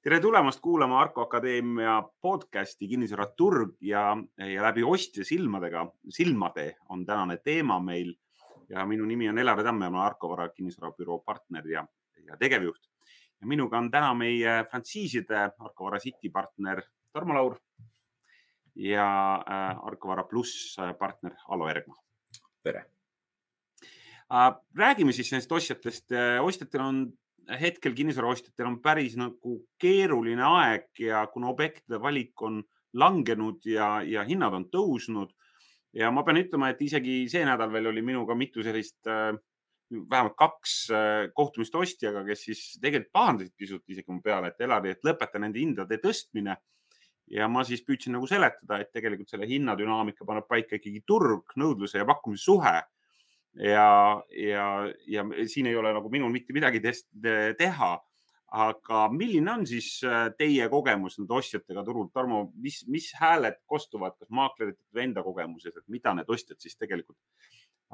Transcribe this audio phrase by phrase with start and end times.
[0.00, 7.36] tere tulemast kuulama Arko Akadeemia podcasti Kinnisvaraturg ja, ja läbi ostja silmadega, silmade on tänane
[7.36, 8.14] teema meil.
[8.70, 11.84] ja minu nimi on Elari Tamm ja ma olen Arko Vara kinnisvarabüroo partner ja,
[12.24, 12.88] ja tegevjuht.
[13.40, 17.58] ja minuga on täna meie frantsiiside Arko Vara City partner Tarmo Laur
[18.74, 21.96] ja äh, Arko Vara pluss partner Alo Ergma.
[22.62, 22.84] tere
[24.32, 24.54] äh,.
[24.78, 26.08] räägime siis nendest ostjatest.
[26.40, 27.12] ostjatel on
[27.60, 32.62] hetkel kinnisvaraostjatel on päris nagu keeruline aeg ja kuna objektide valik on
[32.94, 35.32] langenud ja, ja hinnad on tõusnud
[35.96, 39.32] ja ma pean ütlema, et isegi see nädal veel oli minuga mitu sellist äh,
[39.90, 44.94] vähemalt kaks äh, kohtumist ostjaga, kes siis tegelikult pahandasid pisut isegi mu peale, et Elari,
[44.94, 46.56] et lõpeta nende hindade tõstmine.
[47.30, 52.00] ja ma siis püüdsin nagu seletada, et tegelikult selle hinnadünaamika paneb paika ikkagi turg, nõudluse
[52.00, 52.72] ja pakkumise suhe
[53.54, 54.66] ja, ja,
[55.06, 56.82] ja siin ei ole nagu minul mitte midagi
[57.58, 57.98] teha.
[58.50, 64.16] aga milline on siis äh, teie kogemus nende ostjatega turul, Tarmo, mis, mis hääled kostuvad,
[64.18, 67.14] kas maaklerite või enda kogemuses, et mida need ostjad siis tegelikult,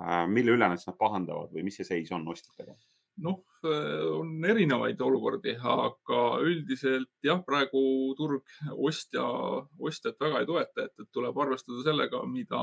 [0.01, 2.73] äh, mille üle nad siis pahandavad või mis see seis on ostjatega?
[3.21, 9.29] noh, äh, on erinevaid olukordi, aga üldiselt jah, praegu turg ostja,
[9.77, 12.63] ostjat väga ei toeta, et tuleb arvestada sellega, mida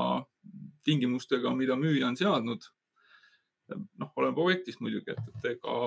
[0.82, 2.74] tingimustega, mida müüja on seadnud
[3.72, 5.78] noh, oleneb objektist muidugi, et, et ega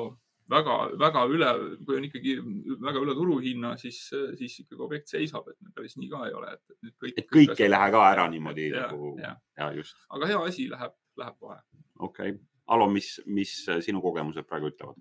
[0.52, 1.50] väga-väga üle,
[1.86, 2.36] kui on ikkagi
[2.84, 4.00] väga üle turuhinna, siis,
[4.40, 7.18] siis ikkagi objekt seisab, et päris nii ka ei ole, et, nüüd kõik.
[7.20, 9.12] et kõik ei lähe ka ära niimoodi ja, nagu.
[9.22, 10.00] ja, ja just.
[10.16, 11.60] aga hea asi läheb, läheb kohe.
[12.00, 14.98] okei okay., Alo, mis, mis sinu kogemused praegu ütlevad?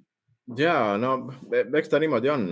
[0.59, 1.15] ja no
[1.51, 2.45] eks ta niimoodi on,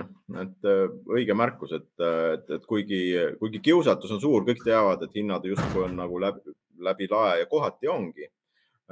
[0.42, 3.02] et äh, õige märkus, et, et, et kuigi,
[3.38, 7.50] kuigi kiusatus on suur, kõik teavad, et hinnad justkui on nagu läbi, läbi lae ja
[7.50, 8.26] kohati ongi.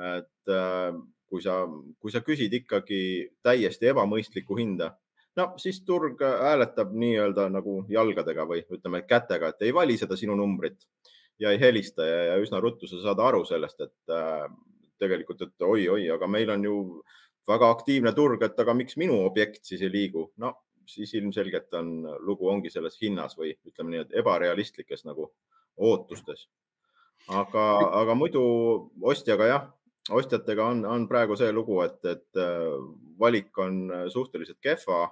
[0.03, 0.95] et äh,
[1.33, 1.63] kui sa,
[2.01, 3.01] kui sa küsid ikkagi
[3.45, 4.91] täiesti ebamõistlikku hinda,
[5.41, 10.37] no siis turg hääletab nii-öelda nagu jalgadega või ütleme kätega, et ei vali seda sinu
[10.37, 10.85] numbrit
[11.41, 14.45] ja ei helista ja, ja üsna ruttu sa saad aru sellest, et äh,
[15.01, 16.77] tegelikult, et oi-oi, aga meil on ju
[17.49, 20.29] väga aktiivne turg, et aga miks minu objekt siis ei liigu?
[20.37, 20.55] no
[20.87, 21.93] siis ilmselgelt on,
[22.27, 25.31] lugu ongi selles hinnas või ütleme nii, et ebarealistlikes nagu
[25.77, 26.49] ootustes.
[27.29, 27.65] aga,
[28.03, 28.43] aga muidu
[29.01, 29.69] ostjaga jah,
[30.11, 32.71] ostjatega on, on praegu see lugu, et, et äh,
[33.21, 35.05] valik on äh, suhteliselt kehva.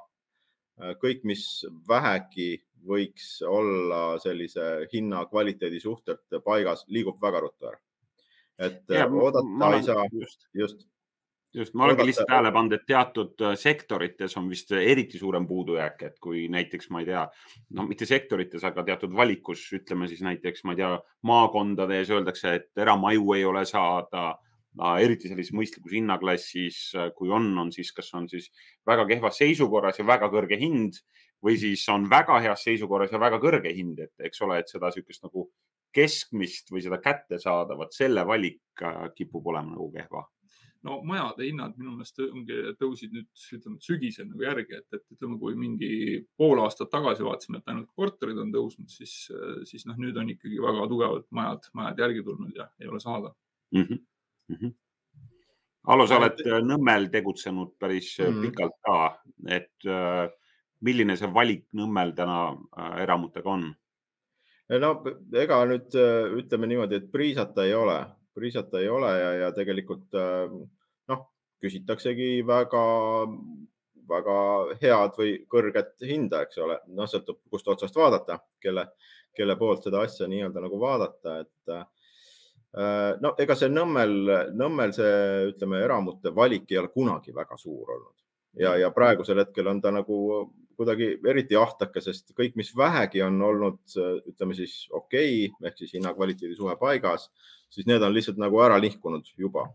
[0.81, 1.45] Äh, kõik, mis
[1.89, 2.57] vähegi
[2.87, 7.81] võiks olla sellise hinna kvaliteedi suhtelt paigas, liigub väga ruttu ära.
[8.61, 10.07] et ja, oodata ma, ei saa.
[10.13, 10.87] just, just
[11.55, 16.19] just, ma olengi lihtsalt tähele pannud, et teatud sektorites on vist eriti suurem puudujääk, et
[16.23, 17.25] kui näiteks ma ei tea,
[17.77, 20.93] no mitte sektorites, aga teatud valikus, ütleme siis näiteks, ma ei tea,
[21.27, 24.31] maakondades öeldakse, et eramaju ei ole saada
[24.79, 28.51] eriti sellises mõistlikus hinnaklassis, äh, kui on, on siis, kas on siis
[28.87, 31.01] väga kehvas seisukorras ja väga kõrge hind
[31.45, 34.91] või siis on väga heas seisukorras ja väga kõrge hind, et eks ole, et seda
[34.91, 35.49] niisugust nagu
[35.95, 40.27] keskmist või seda kätte saada, vot selle valik äh, kipub olema nagu kehva
[40.87, 45.37] no majade hinnad minu meelest ongi tõusid nüüd ütleme sügisel nagu järgi, et, et ütleme,
[45.43, 45.91] kui mingi
[46.41, 49.27] pool aastat tagasi vaatasime, et ainult korterid on tõusnud, siis,
[49.69, 53.35] siis noh, nüüd on ikkagi väga tugevalt majad, majad järgi tulnud ja ei ole saada
[53.75, 53.83] mm.
[53.83, 54.01] -hmm
[54.51, 54.57] mm.
[54.61, 54.75] -hmm.
[55.87, 58.43] Alo, sa oled äh, Nõmmel tegutsenud päris mm -hmm.
[58.43, 58.97] pikalt ka,
[59.49, 60.29] et äh,
[60.81, 62.57] milline see valik Nõmmel täna
[63.03, 63.75] eramutega on?
[64.81, 64.91] no
[65.35, 65.97] ega nüüd
[66.39, 70.15] ütleme niimoodi, et priisata ei ole, priisata ei ole ja, ja tegelikult
[71.09, 71.25] noh,
[71.61, 72.85] küsitaksegi väga,
[74.09, 74.37] väga
[74.83, 78.87] head või kõrget hinda, eks ole, noh, sõltub, kust otsast vaadata, kelle,
[79.35, 81.85] kelle poolt seda asja nii-öelda nagu vaadata, et Äh,
[82.75, 84.17] no ega see Nõmmel,
[84.55, 85.13] Nõmmel see,
[85.51, 88.17] ütleme, eramute valik ei ole kunagi väga suur olnud.
[88.59, 90.17] Ja, ja praegusel hetkel on ta nagu
[90.81, 93.83] kuidagi eriti ahtake, sest kõik, mis vähegi on olnud,
[94.31, 97.29] ütleme siis okei okay, ehk siis hinna-kvaliteedi suhe paigas,
[97.71, 99.67] siis need on lihtsalt nagu ära nihkunud juba.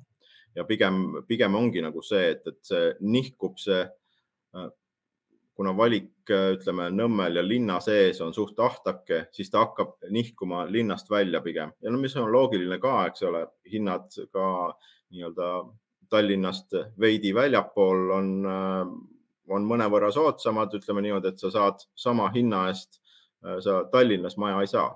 [0.55, 4.69] Ja pigem, pigem ongi nagu see, et, et see nihkub see äh,
[5.55, 11.09] kuna valik, ütleme Nõmmel ja linna sees on suht ahtake, siis ta hakkab nihkuma linnast
[11.11, 14.45] välja pigem ja no mis on loogiline ka, eks ole, hinnad ka
[15.13, 15.49] nii-öelda
[16.11, 18.27] Tallinnast veidi väljapool on,
[19.49, 22.99] on mõnevõrra soodsamad, ütleme niimoodi, et sa saad sama hinna eest,
[23.63, 24.91] sa Tallinnas maja ei saa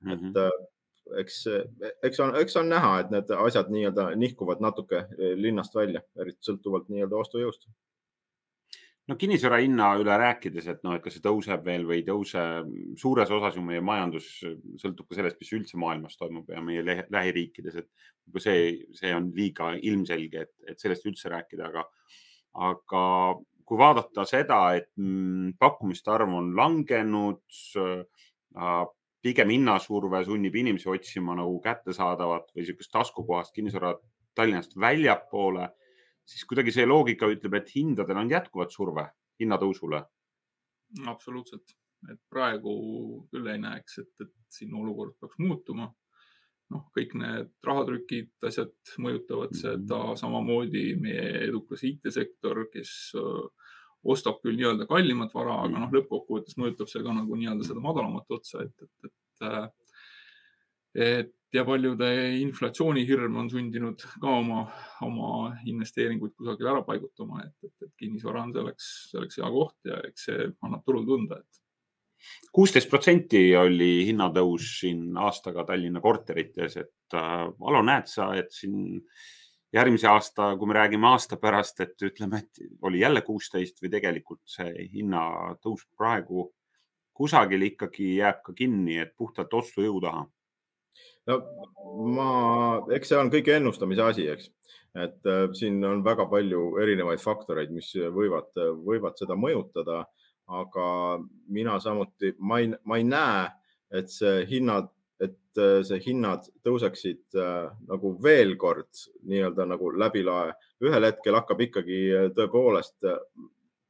[0.00, 0.12] mm.
[0.12, 0.14] -hmm.
[0.14, 1.20] et mhm.
[1.20, 1.42] eks,
[2.06, 6.88] eks on, eks on näha, et need asjad nii-öelda nihkuvad natuke linnast välja, eriti sõltuvalt
[6.88, 7.66] nii-öelda ostujõust
[9.10, 12.44] no kinnisvara hinna üle rääkides, et noh, et kas see tõuseb veel või ei tõuse,
[13.00, 14.28] suures osas ju meie majandus
[14.78, 18.60] sõltub ka sellest, mis üldse maailmas toimub ja meie lähiriikides, et see,
[18.96, 21.86] see on liiga ilmselge, et, et sellest üldse rääkida, aga,
[22.70, 23.04] aga
[23.66, 27.42] kui vaadata seda, et mm, pakkumiste arv on langenud,
[29.20, 33.94] pigem hinnasurve sunnib inimesi otsima nagu kättesaadavat või niisugust taskukohast kinnisvara
[34.38, 35.66] Tallinnast väljapoole,
[36.30, 39.06] siis kuidagi see loogika ütleb, et hindadel on jätkuvalt surve
[39.40, 40.02] hinnatõusule.
[41.10, 41.74] absoluutselt,
[42.10, 42.74] et praegu
[43.32, 45.90] küll ei näeks, et, et siin olukord peaks muutuma.
[46.70, 50.18] noh, kõik need rahatrükid, asjad mõjutavad seda mhm.
[50.20, 53.72] samamoodi meie edukas IT-sektor, kes äh,
[54.06, 58.36] ostab küll nii-öelda kallimat vara, aga noh, lõppkokkuvõttes mõjutab see ka nagu nii-öelda seda madalamat
[58.38, 59.66] otsa, et, et, et, äh,
[60.94, 62.10] et ja paljude
[62.40, 64.64] inflatsioonihirm on sundinud ka oma,
[65.02, 65.30] oma
[65.68, 70.28] investeeringuid kusagile ära paigutama, et, et, et kinnisvara on selleks, selleks hea koht ja eks
[70.28, 71.60] see annab turul tunda, et.
[72.54, 79.00] kuusteist protsenti oli hinnatõus siin aastaga Tallinna korterites, et äh, Alo, näed sa, et siin
[79.74, 84.42] järgmise aasta, kui me räägime aasta pärast, et ütleme, et oli jälle kuusteist või tegelikult
[84.50, 86.50] see hinnatõus praegu
[87.20, 90.28] kusagil ikkagi jääb ka kinni, et puhtalt ostujõu taha
[91.28, 91.40] no
[92.14, 92.30] ma,
[92.94, 94.50] eks see on kõik ennustamise asi, eks,
[94.98, 98.52] et äh, siin on väga palju erinevaid faktoreid, mis võivad,
[98.86, 100.04] võivad seda mõjutada.
[100.50, 100.84] aga
[101.46, 103.44] mina samuti, ma ei, ma ei näe,
[103.94, 104.88] et see hinnad,
[105.22, 108.90] et äh, see hinnad tõuseksid äh, nagu veel kord
[109.30, 110.50] nii-öelda nagu läbi lae.
[110.82, 113.22] ühel hetkel hakkab ikkagi äh, tõepoolest, äh,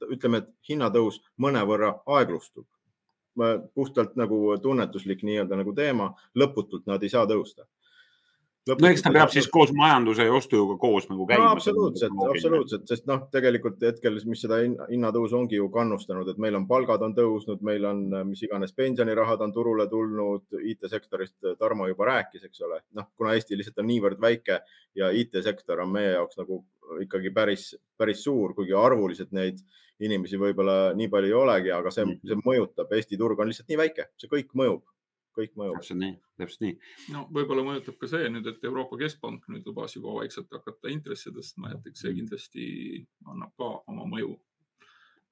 [0.05, 2.67] ütleme, et hinnatõus mõnevõrra aeglustub
[3.75, 7.67] puhtalt nagu tunnetuslik nii-öelda nagu teema, lõputult nad ei saa tõusta.
[8.69, 11.53] no eks ta peab siis koos majanduse ja ostujõuga koos nagu käima no,.
[11.57, 16.67] absoluutselt, absoluutselt, sest noh, tegelikult hetkel, mis seda hinnatõusu ongi ju kannustanud, et meil on
[16.69, 22.45] palgad on tõusnud, meil on mis iganes pensionirahad on turule tulnud, IT-sektorist Tarmo juba rääkis,
[22.51, 24.61] eks ole, noh, kuna Eesti lihtsalt on niivõrd väike
[25.01, 26.63] ja IT-sektor on meie jaoks nagu
[27.01, 29.61] ikkagi päris, päris suur, kuigi arvuliselt neid
[30.05, 33.81] inimesi võib-olla nii palju ei olegi, aga see, see mõjutab, Eesti turg on lihtsalt nii
[33.81, 34.85] väike, see kõik mõjub,
[35.37, 35.81] kõik mõjub.
[35.81, 36.77] täpselt nii, täpselt nii.
[37.15, 41.33] no võib-olla mõjutab ka see nüüd, et Euroopa Keskpank nüüd lubas juba vaikselt hakata intressi
[41.35, 42.67] tõstma, et eks see kindlasti
[43.29, 44.35] annab ka oma mõju.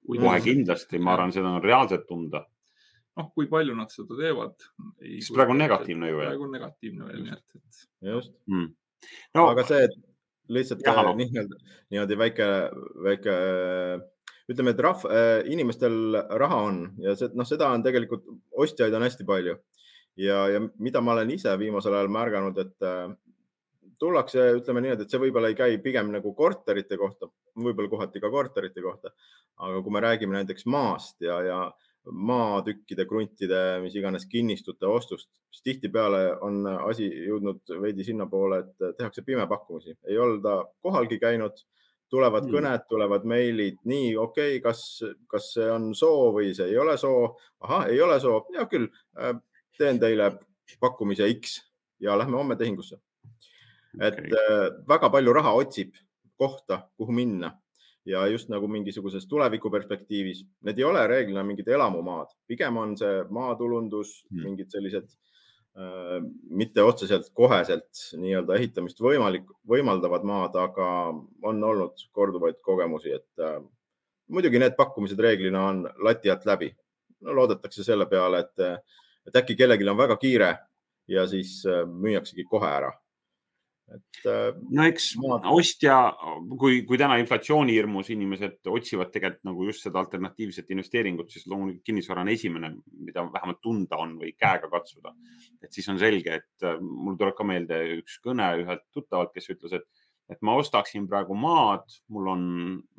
[0.09, 2.44] kohe kindlasti, ma arvan, seda on reaalselt tunda.
[3.19, 4.69] noh, kui palju nad seda teevad.
[5.00, 6.21] sest praegu on negatiivne ju.
[6.26, 7.88] praegu on negatiivne veel, nii et, et.
[8.12, 8.69] just mm..
[9.37, 9.97] No, aga see, et
[10.49, 11.59] lihtsalt nii-öelda
[11.93, 12.47] niimoodi väike,
[13.05, 13.35] väike
[14.49, 19.05] ütleme, et rahv, äh, inimestel raha on ja see, noh, seda on tegelikult, ostjaid on
[19.05, 19.59] hästi palju.
[20.19, 23.11] Ja, ja mida ma olen ise viimasel ajal märganud, et äh,
[24.00, 27.29] tullakse, ütleme niimoodi, et see võib-olla ei käi pigem nagu korterite kohta,
[27.59, 29.12] võib-olla kohati ka korterite kohta,
[29.67, 31.61] aga kui me räägime näiteks maast ja, ja
[32.09, 39.25] maatükkide, kruntide, mis iganes kinnistute ostust, siis tihtipeale on asi jõudnud veidi sinnapoole, et tehakse
[39.27, 41.59] pimepakkumisi, ei olda kohalgi käinud
[42.11, 42.55] tulevad mm.
[42.55, 46.97] kõned, tulevad meilid, nii okei okay,, kas, kas see on soo või see ei ole
[47.01, 47.37] soo?
[47.65, 48.89] ahah, ei ole soo, hea küll,
[49.19, 49.35] äh,
[49.79, 50.33] teen teile
[50.81, 51.61] pakkumise X
[52.01, 53.01] ja lähme homme tehingusse.
[54.01, 54.33] et okay.
[54.33, 55.97] äh, väga palju raha otsib
[56.39, 57.53] kohta, kuhu minna
[58.09, 64.23] ja just nagu mingisuguses tulevikuperspektiivis, need ei ole reeglina mingid elamumaad, pigem on see maatulundus
[64.31, 65.11] mm., mingid sellised
[66.51, 70.89] mitte otseselt koheselt nii-öelda ehitamist võimalik, võimaldavad maad, aga
[71.47, 73.61] on olnud korduvaid kogemusi, et äh,
[74.29, 76.73] muidugi need pakkumised reeglina on lati alt läbi.
[77.21, 78.87] no loodetakse selle peale, et,
[79.26, 80.50] et äkki kellelgi on väga kiire
[81.09, 82.93] ja siis äh, müüaksegi kohe ära
[83.95, 84.21] et.
[84.28, 85.47] Äh, no eks maad...
[85.52, 85.97] ostja,
[86.61, 91.87] kui, kui täna inflatsiooni hirmus inimesed otsivad tegelikult nagu just seda alternatiivset investeeringut, siis loomulikult
[91.87, 92.73] kinnisvara on esimene,
[93.07, 95.14] mida vähemalt tunda on või käega katsuda.
[95.62, 99.50] et siis on selge, et äh, mul tuleb ka meelde üks kõne ühelt tuttavalt, kes
[99.54, 102.47] ütles, et, et ma ostaksin praegu maad, mul on,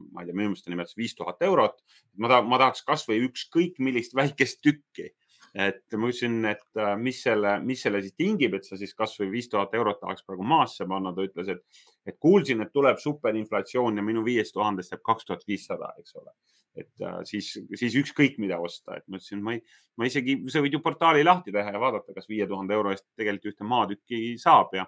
[0.10, 1.81] ma ei tea, minu meelest ta nimetas viis tuhat eurot.
[2.17, 5.12] ma tahan, ma tahaks kasvõi ükskõik millist väikest tükki
[5.53, 9.29] et ma ütlesin, et äh, mis selle, mis selle siis tingib, et sa siis kasvõi
[9.32, 11.13] viis tuhat eurot tahaks praegu maasse panna.
[11.15, 15.46] ta ütles, et, et kuulsin, et tuleb superinflatsioon ja minu viiest tuhandest jääb kaks tuhat
[15.48, 16.34] viissada, eks ole.
[16.79, 19.63] et äh, siis, siis ükskõik mida osta, et ma ütlesin, ma ei,
[19.98, 23.08] ma isegi, sa võid ju portaali lahti teha ja vaadata, kas viie tuhande euro eest
[23.18, 24.86] tegelikult ühte maatükki saab ja,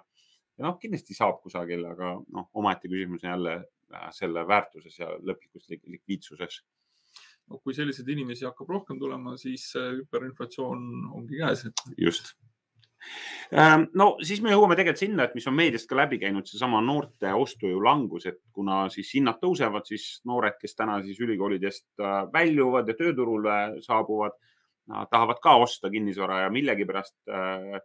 [0.56, 5.10] ja noh, kindlasti saab kusagil, aga noh, omaette küsimus on jälle äh, selle väärtuses ja
[5.18, 6.62] lõplikus likviidsuses
[7.60, 11.66] kui selliseid inimesi hakkab rohkem tulema, siis hüperinflatsioon ongi käes.
[11.98, 12.34] just.
[13.52, 16.80] Ähm, no siis me jõuame tegelikult sinna, et mis on meediast ka läbi käinud, seesama
[16.84, 22.22] noorte ostujõu langus, et kuna siis hinnad tõusevad, siis noored, kes täna siis ülikoolidest äh,
[22.32, 24.38] väljuvad ja tööturule saabuvad,
[25.10, 27.82] tahavad ka osta kinnisvara ja millegipärast äh,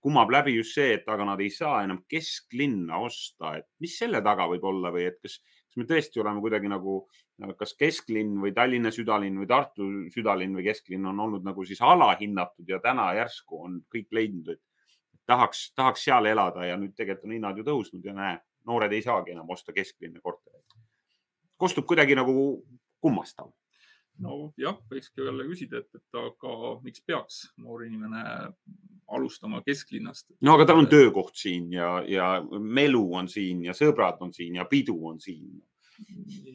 [0.00, 4.22] kumab läbi just see, et aga nad ei saa enam kesklinna osta, et mis selle
[4.24, 5.38] taga võib olla või et kas,
[5.70, 6.96] kas me tõesti oleme kuidagi nagu,
[7.58, 12.68] kas kesklinn või Tallinna südalinn või Tartu südalinn või kesklinn on olnud nagu siis alahinnatud
[12.68, 14.60] ja täna järsku on kõik leidnud, et
[15.30, 18.34] tahaks, tahaks seal elada ja nüüd tegelikult on hinnad ju tõusnud ja näe,
[18.66, 20.66] noored ei saagi enam osta kesklinna kortereid.
[21.56, 22.34] kostub kuidagi nagu
[23.00, 23.52] kummastav
[24.20, 28.24] nojah, võikski jälle küsida, et, et aga miks peaks noor inimene
[29.16, 30.30] alustama kesklinnast?
[30.40, 34.60] no aga tal on töökoht siin ja, ja melu on siin ja sõbrad on siin
[34.60, 35.60] ja pidu on siin.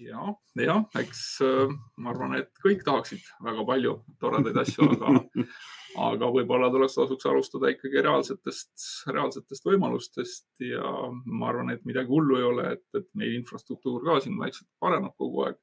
[0.06, 5.18] jah, jah, eks äh, ma arvan, et kõik tahaksid väga palju toredaid asju, aga
[5.96, 8.74] aga võib-olla tuleks, tasuks alustada ikkagi reaalsetest,
[9.12, 10.92] reaalsetest võimalustest ja
[11.26, 15.16] ma arvan, et midagi hullu ei ole, et, et meie infrastruktuur ka siin vaikselt paraneb
[15.20, 15.60] kogu aeg.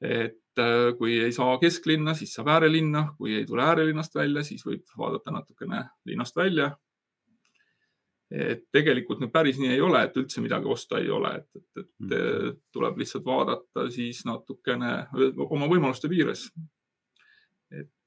[0.00, 4.64] Et äh, kui ei saa kesklinna, siis saab äärelinna, kui ei tule äärelinnast välja, siis
[4.66, 6.76] võib vaadata natukene linnast välja.
[8.28, 11.68] et tegelikult nüüd päris nii ei ole, et üldse midagi osta ei ole, et, et,
[11.80, 12.58] et mm.
[12.76, 14.90] tuleb lihtsalt vaadata siis natukene
[15.48, 16.50] oma võimaluste piires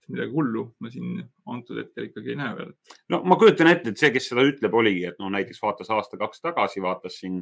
[0.10, 1.20] midagi hullu ma siin
[1.52, 2.72] antud hetkel ikkagi ei näe veel.
[3.14, 6.44] no ma kujutan ette, et see, kes seda ütleb, oligi, et noh, näiteks vaatas aasta-kaks
[6.44, 7.38] tagasi, vaatas siin,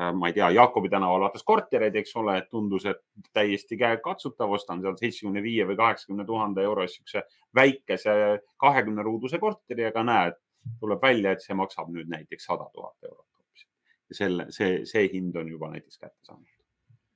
[0.00, 3.02] äh, ma ei tea, Jaakobi tänaval vaatas kortereid, eks ole, et tundus, et
[3.36, 8.16] täiesti käekatsutav, ostan seal seitsmekümne viie või kaheksakümne tuhande euro eest siukse väikese
[8.60, 10.40] kahekümne ruuduse korteri, aga näed,
[10.80, 13.66] tuleb välja, et see maksab nüüd näiteks sada tuhat eurot hoopis.
[14.10, 16.48] ja selle, see, see hind on juba näiteks kätte saanud.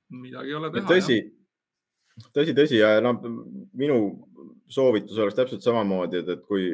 [0.09, 0.89] midagi ei ole teha.
[0.89, 1.19] tõsi,
[2.35, 3.15] tõsi, tõsi ja no
[3.77, 3.99] minu
[4.69, 6.67] soovitus oleks täpselt samamoodi, et, et kui,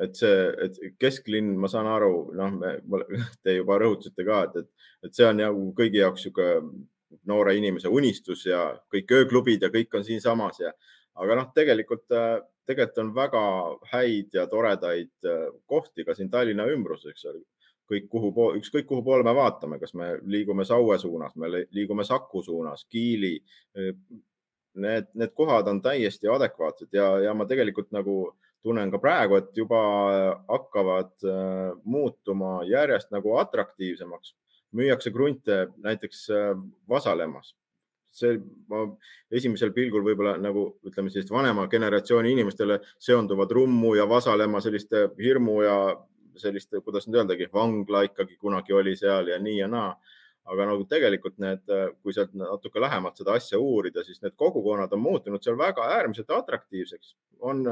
[0.00, 2.58] et see, et kesklinn, ma saan aru, noh,
[3.44, 6.84] te juba rõhutasite ka, et, et, et see on nagu kõigi jaoks niisugune
[7.30, 10.72] noore inimese unistus ja kõik ööklubid ja kõik on siinsamas ja,
[11.22, 12.06] aga noh, tegelikult,
[12.66, 13.42] tegelikult on väga
[13.92, 15.28] häid ja toredaid
[15.70, 17.44] kohti ka siin Tallinna ümbruses, eks ole.
[17.84, 22.40] Kõik, kuhu, ükskõik kuhu poole me vaatame, kas me liigume Saue suunas, me liigume Saku
[22.42, 23.34] suunas, Kiili,
[24.74, 29.50] need, need kohad on täiesti adekvaatsed ja, ja ma tegelikult nagu tunnen ka praegu, et
[29.56, 29.80] juba
[30.48, 34.34] hakkavad äh, muutuma järjest nagu atraktiivsemaks.
[34.74, 36.56] müüakse krunte näiteks äh,
[36.88, 37.54] Vasalemmas.
[38.14, 38.38] see,
[38.70, 38.84] ma
[39.30, 45.56] esimesel pilgul võib-olla nagu ütleme, sellist vanema generatsiooni inimestele seonduvad Rummu ja Vasalemma selliste hirmu
[45.62, 45.78] ja
[46.38, 49.96] selliste, kuidas nüüd öeldagi, vangla ikkagi kunagi oli seal ja nii ja naa
[50.44, 51.62] aga nagu tegelikult need,
[52.02, 56.32] kui sealt natuke lähemalt seda asja uurida, siis need kogukonnad on muutunud seal väga äärmiselt
[56.36, 57.64] atraktiivseks, on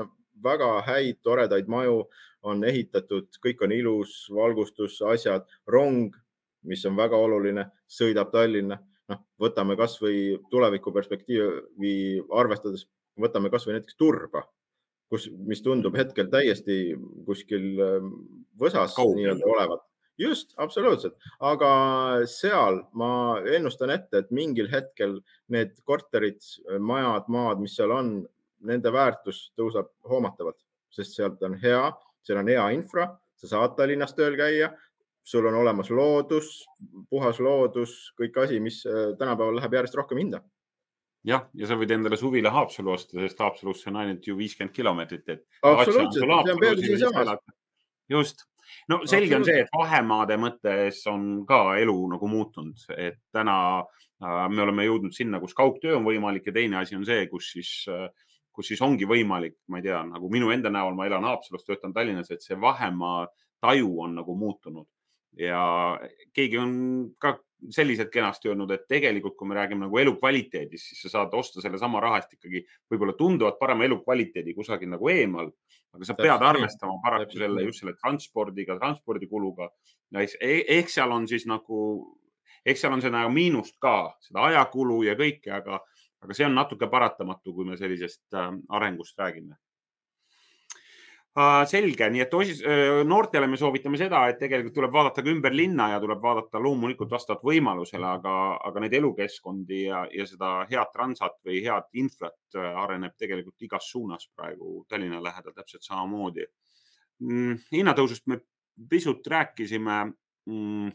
[0.42, 2.06] väga häid, toredaid maju,
[2.48, 6.16] on ehitatud, kõik on ilus, valgustus, asjad, rong,
[6.66, 8.80] mis on väga oluline, sõidab Tallinna.
[9.10, 11.94] noh, võtame kasvõi tulevikuperspektiivi
[12.38, 12.86] arvestades,
[13.18, 14.44] võtame kasvõi näiteks Turba,
[15.10, 16.94] kus, mis tundub hetkel täiesti
[17.26, 17.66] kuskil
[18.58, 19.82] võsas nii-öelda olevat
[20.22, 21.72] just, absoluutselt, aga
[22.30, 25.18] seal ma ennustan ette, et mingil hetkel
[25.52, 26.40] need korterid,
[26.80, 28.14] majad, maad, mis seal on,
[28.62, 30.60] nende väärtus tõuseb hoomatavalt,
[30.92, 31.82] sest sealt on hea,
[32.22, 34.70] seal on hea infra, sa saad Tallinnas tööl käia,
[35.26, 36.62] sul on olemas loodus,
[37.10, 40.42] puhas loodus, kõik asi, mis äh, tänapäeval läheb järjest rohkem hinda
[41.26, 45.28] jah, ja sa võid endale suvila Haapsalu osta, sest Haapsalusse on ainult ju viiskümmend kilomeetrit,
[45.28, 45.44] et.
[45.62, 47.44] absoluutselt, see on peaaegu siinsamas.
[48.10, 48.46] just,
[48.92, 54.44] no selge on see, et vahemaade mõttes on ka elu nagu muutunud, et täna äh,
[54.48, 57.72] me oleme jõudnud sinna, kus kaugtöö on võimalik ja teine asi on see, kus siis
[57.92, 58.08] äh,
[58.52, 61.94] kus siis ongi võimalik, ma ei tea, nagu minu enda näol, ma elan Haapsalus, töötan
[61.96, 63.24] Tallinnas, et see vahemaa
[63.64, 64.88] taju on nagu muutunud.
[65.40, 65.62] Ja
[66.36, 66.74] keegi on
[67.22, 67.38] ka
[67.70, 72.00] selliselt kenasti öelnud, et tegelikult, kui me räägime nagu elukvaliteedist, siis sa saad osta sellesama
[72.02, 75.52] raha eest ikkagi võib-olla tunduvalt parema elukvaliteedi kusagil nagu eemal.
[75.92, 79.68] aga sa pead arvestama paraku selle just selle transpordiga, transpordikuluga.
[80.16, 81.80] E-, ehk seal on siis nagu,
[82.64, 85.82] eks seal on seda miinust ka, seda ajakulu ja kõike, aga,
[86.24, 89.58] aga see on natuke paratamatu, kui me sellisest äh, arengust räägime
[91.64, 92.58] selge, nii et osis,
[93.08, 97.10] noortele me soovitame seda, et tegelikult tuleb vaadata ka ümber linna ja tuleb vaadata loomulikult
[97.10, 98.34] vastavalt võimalusele, aga,
[98.68, 103.88] aga neid elukeskkondi ja, ja seda head transat või head infrat uh, areneb tegelikult igas
[103.88, 106.44] suunas praegu Tallinna lähedal täpselt samamoodi
[107.24, 107.62] mm,.
[107.72, 108.42] hinnatõusust me
[108.90, 109.98] pisut rääkisime
[110.46, 110.92] mm,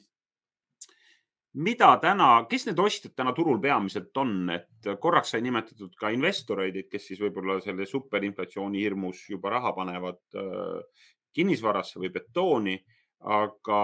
[1.54, 6.84] mida täna, kes need ostjad täna turul peamiselt on, et korraks sai nimetatud ka investoreid,
[6.92, 12.76] kes siis võib-olla selle superinflatsiooni hirmus juba raha panevad äh, kinnisvarasse või betooni,
[13.26, 13.82] aga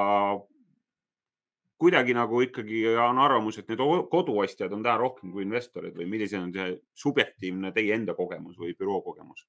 [1.84, 6.40] kuidagi nagu ikkagi on arvamus, et need koduostjad on täna rohkem kui investorid või milline
[6.40, 6.70] on see
[7.04, 9.44] subjektiivne teie enda kogemus või büroo kogemus?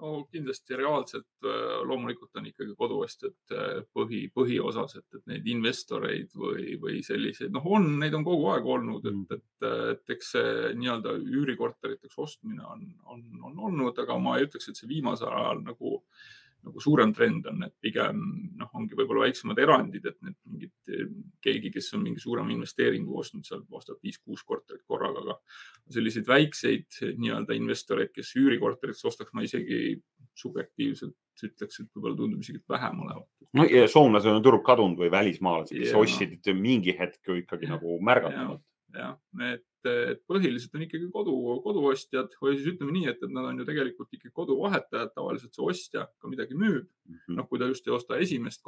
[0.00, 6.34] No kindlasti reaalselt äh, loomulikult on ikkagi koduostjad äh, põhi, põhiosas, et, et neid investoreid
[6.34, 9.26] või, või selliseid, noh, on, neid on kogu aeg olnud, et, Mm.
[9.36, 14.70] et, et eks see nii-öelda üürikorteriteks ostmine on, on, on olnud, aga ma ei ütleks,
[14.70, 15.98] et see viimasel ajal nagu,
[16.66, 18.20] nagu suurem trend on, et pigem
[18.60, 20.92] noh, ongi võib-olla väiksemad erandid, et need mingid,
[21.44, 25.38] keegi, kes on mingi suurema investeeringu ostnud, seal ostab viis-kuus korterit korraga, aga
[25.94, 29.96] selliseid väikseid nii-öelda investoreid, kes üürikorterit ostaks, ma isegi
[30.38, 33.28] subjektiivselt ütleks, et võib-olla tundub isegi vähem olevat.
[33.56, 37.96] no ja soomlased on turult kadunud või välismaalased, kes ostsid mingi hetk ju ikkagi nagu
[38.04, 38.64] märgatavalt.
[38.94, 39.16] Jah,
[39.46, 43.60] et, et põhiliselt on ikkagi kodu, koduostjad või siis ütleme nii, et, et nad on
[43.62, 47.36] ju tegelikult ikkagi koduvahetajad, tavaliselt see ostja ka midagi müüb, Mhm.
[47.38, 48.66] noh, kui ta just ei osta esimest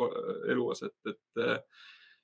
[0.50, 1.44] eluaset, et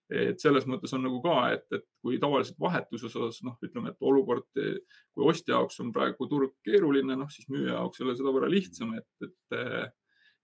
[0.08, 4.00] et selles mõttes on nagu ka, et, et kui tavaliselt vahetuse osas noh, ütleme, et
[4.00, 8.48] olukord, kui ostja jaoks on praegu turg keeruline, noh siis müüja jaoks ei ole sedavõrra
[8.48, 9.92] lihtsam, et, et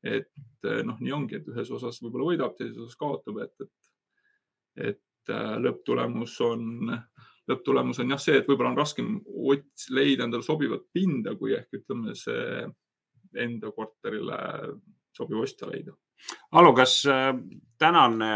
[0.05, 5.33] et noh, nii ongi, et ühes osas võib-olla võidab, teises osas kaotab, et, et et
[5.33, 6.93] äh, lõpptulemus on,
[7.51, 9.11] lõpptulemus on jah see, et võib-olla on raskem
[9.53, 12.65] ots- leida endale sobivat pinda, kui ehk ütleme, see
[13.45, 14.39] enda korterile
[15.15, 15.95] sobiv ostja leida.
[16.57, 17.33] Alo, kas äh,
[17.79, 18.31] tänane,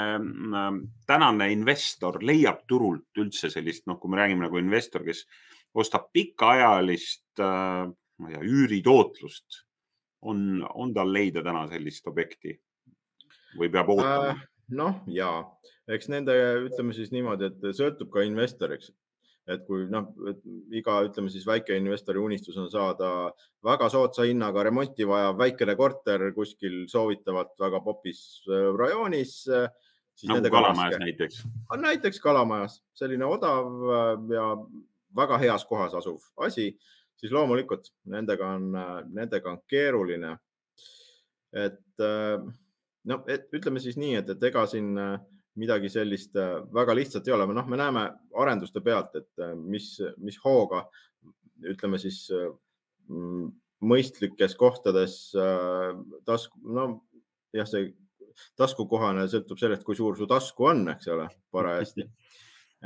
[1.06, 5.24] tänane investor leiab turult üldse sellist, noh, kui me räägime nagu investor, kes
[5.78, 9.62] ostab pikaajalist, ma ei tea, üüritootlust,
[10.26, 12.56] on, on tal leida täna sellist objekti
[13.58, 14.40] või peab ootama Äh,
[14.76, 15.30] noh, ja
[15.94, 16.34] eks nende,
[16.68, 18.92] ütleme siis niimoodi, et sõltub ka investoriks.
[19.48, 20.10] et kui noh,
[20.76, 23.30] iga, ütleme siis väikeinvestori unistus on saada
[23.64, 29.32] väga soodsa hinnaga remonti vajav väikene korter kuskil soovitavalt väga popis äh, rajoonis.
[30.18, 31.04] siis nagu Kalamajas raske.
[31.04, 31.40] näiteks.
[31.80, 34.50] näiteks Kalamajas, selline odav äh, ja
[35.16, 36.76] väga heas kohas asuv asi,
[37.16, 38.76] siis loomulikult nendega on,
[39.08, 40.36] nendega on keeruline.
[41.52, 41.80] et
[43.04, 44.92] noh, et ütleme siis nii, et, et ega siin
[45.58, 46.36] midagi sellist
[46.74, 48.04] väga lihtsat ei ole, noh, me näeme
[48.38, 50.84] arenduste pealt, et mis, mis hooga
[51.68, 53.48] ütleme siis mm,
[53.88, 55.18] mõistlikes kohtades
[56.26, 56.88] tasku, no
[57.54, 57.90] jah, see
[58.58, 62.06] taskukohane sõltub sellest, kui suur su tasku on, eks ole, parajasti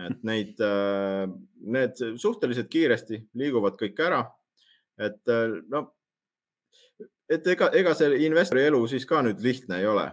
[0.01, 0.61] et neid,
[1.61, 4.23] need suhteliselt kiiresti liiguvad kõik ära.
[4.99, 5.33] et
[5.73, 5.87] no,
[7.29, 10.07] et ega, ega see investori elu siis ka nüüd lihtne ei ole,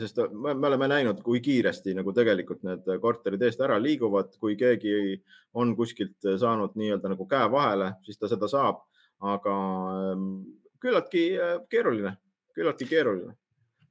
[0.00, 4.56] sest me, me oleme näinud, kui kiiresti nagu tegelikult need korterid eest ära liiguvad, kui
[4.60, 5.20] keegi
[5.60, 8.82] on kuskilt saanud nii-öelda nagu käe vahele, siis ta seda saab,
[9.24, 9.54] aga
[10.82, 11.24] küllaltki
[11.70, 12.16] keeruline,
[12.56, 13.36] küllaltki keeruline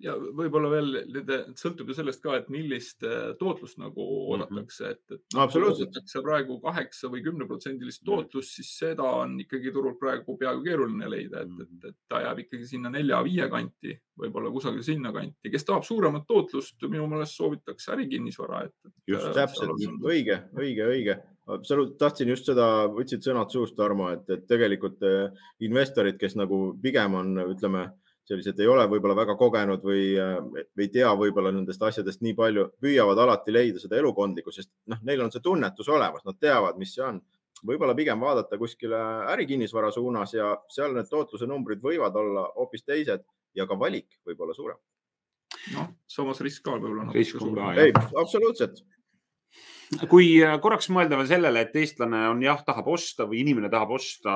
[0.04, 3.04] ja võib-olla veel nende, sõltub ju sellest ka, et millist
[3.40, 6.00] tootlust nagu oodatakse, et, et no, absoluutselt.
[6.26, 11.64] praegu kaheksa või kümneprotsendilist tootlust, siis seda on ikkagi turul praegu peaaegu keeruline leida, et,
[11.66, 15.52] et, et ta jääb ikkagi sinna nelja-viie kanti, võib-olla kusagil sinna kanti.
[15.54, 18.66] kes tahab suuremat tootlust, minu meelest soovitakse ärikinnisvara.
[19.08, 21.18] just täpselt, õige, õige, õige.
[21.48, 25.02] absoluutselt, tahtsin just seda, võtsid sõnad suust, Tarmo, et, et tegelikult
[25.64, 27.90] investorid, kes nagu pigem on, ütleme
[28.28, 33.20] sellised ei ole võib-olla väga kogenud või ei tea võib-olla nendest asjadest nii palju, püüavad
[33.20, 37.04] alati leida seda elukondlikku, sest noh, neil on see tunnetus olemas, nad teavad, mis see
[37.06, 37.22] on.
[37.64, 39.00] võib-olla pigem vaadata kuskile
[39.34, 43.24] ärikinnisvara suunas ja seal need tootluse numbrid võivad olla hoopis teised
[43.56, 44.80] ja ka valik võib olla suurem.
[45.76, 47.12] noh, samas risk ka võib-olla.
[47.12, 47.86] risk on ka, jah.
[47.86, 48.84] ei, absoluutselt
[50.10, 50.28] kui
[50.62, 54.34] korraks mõelda veel sellele, et eestlane on jah, tahab osta või inimene tahab osta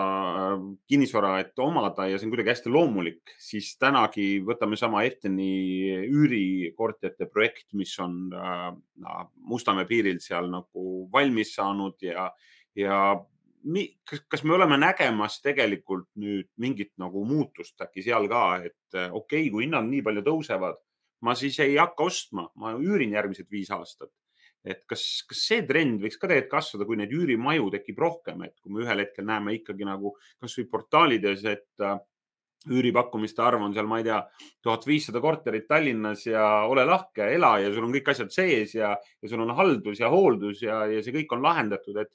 [0.90, 5.48] kinnisvara, et omada ja see on kuidagi hästi loomulik, siis tänagi võtame sama Efteni
[6.08, 8.70] üürikorterite projekt, mis on äh,
[9.48, 12.28] Mustamäe piiril seal nagu valmis saanud ja,
[12.76, 13.00] ja
[13.64, 19.00] mi, kas, kas me oleme nägemas tegelikult nüüd mingit nagu muutust äkki seal ka, et
[19.12, 20.80] okei okay,, kui hinnad nii palju tõusevad,
[21.26, 24.12] ma siis ei hakka ostma, ma üürin järgmised viis aastat
[24.66, 28.56] et kas, kas see trend võiks ka tegelikult kasvada, kui neid üürimaju tekib rohkem, et
[28.62, 31.88] kui me ühel hetkel näeme ikkagi nagu kasvõi portaalides, et
[32.68, 34.18] üüripakkumiste arv on seal, ma ei tea,
[34.66, 38.92] tuhat viissada korterit Tallinnas ja ole lahke, ela ja sul on kõik asjad sees ja,
[39.22, 42.12] ja sul on haldus ja hooldus ja, ja see kõik on lahendatud, et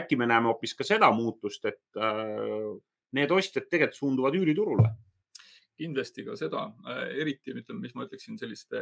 [0.00, 2.70] äkki me näeme hoopis ka seda muutust, et äh,
[3.18, 4.88] need ostjad tegelikult suunduvad üüriturule
[5.80, 6.66] kindlasti ka seda,
[7.16, 8.80] eriti ütleme, mis ma ütleksin selliste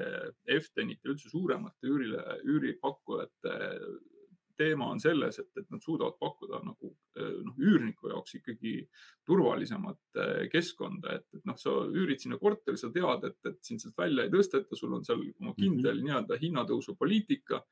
[0.59, 3.59] Eftenite, üldse suuremate üürile, üüripakkujate
[4.59, 6.91] teema on selles, et, et nad suudavad pakkuda nagu
[7.47, 8.73] noh, üürniku jaoks ikkagi
[9.27, 10.21] turvalisemat
[10.53, 14.27] keskkonda, et, et noh, sa üürid sinna korteri, sa tead, et, et sind sealt välja
[14.27, 16.05] ei tõsteta, sul on seal oma kindel mm -hmm.
[16.09, 17.63] nii-öelda hinnatõusu poliitika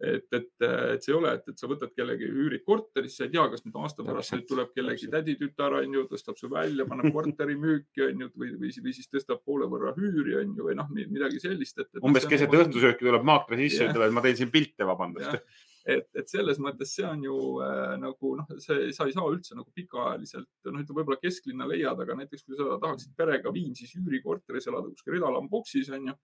[0.00, 3.46] et, et, et see ei ole, et, et sa võtad kellegi, üürid korterisse, ei tea,
[3.50, 7.56] kas nüüd aasta pärast nüüd tuleb kellegi täditütar, on ju, tõstab su välja, paneb korteri
[7.58, 10.92] müüki, on ju, või, või, või siis tõstab poole võrra üüri, on ju, või noh,
[10.94, 12.04] midagi sellist, et, et.
[12.04, 15.42] umbes keset õhtusööki tuleb maakler sisse, ütleb, et ma teen siin pilte, vabandust.
[15.88, 17.34] Et, et selles mõttes see on ju
[17.64, 22.02] äh, nagu noh, see, sa ei saa üldse nagu pikaajaliselt, noh, ütleme võib-olla kesklinna leiad,
[22.04, 26.16] aga näiteks kui sa tahaksid perega Viimsis üürikorteris elada kuskil Ridalam boksis on ju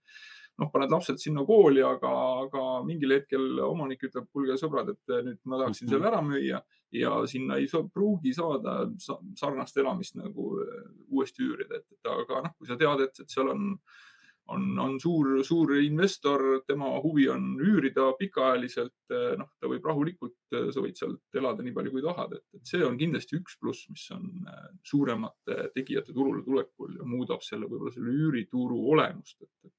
[0.61, 2.13] noh, paned lapsed sinna kooli, aga,
[2.45, 6.63] aga mingil hetkel omanik ütleb, kuulge sõbrad, et nüüd ma tahaksin selle ära müüa
[6.95, 12.59] ja sinna ei saa, pruugi saada sarnast elamist nagu äh, uuesti üürida, et, aga noh,
[12.59, 13.73] kui sa tead, et, et seal on
[14.53, 20.37] on, on suur, suur investor, tema huvi on üürida pikaajaliselt, eh, noh, ta võib rahulikult,
[20.53, 23.87] eh, sa võid sealt elada nii palju, kui tahad, et, see on kindlasti üks pluss,
[23.93, 29.55] mis on eh, suuremate tegijate turule tulekul ja muudab selle võib-olla selle üürituru olemust, et,
[29.65, 29.75] et.